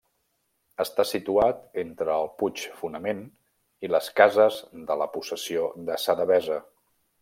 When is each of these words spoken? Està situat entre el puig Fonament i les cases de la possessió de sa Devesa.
Està 0.85 1.03
situat 1.09 1.59
entre 1.83 2.15
el 2.23 2.31
puig 2.41 2.65
Fonament 2.81 3.21
i 3.87 3.95
les 3.97 4.11
cases 4.23 4.61
de 4.91 5.01
la 5.05 5.13
possessió 5.19 5.71
de 5.91 6.05
sa 6.09 6.23
Devesa. 6.23 6.65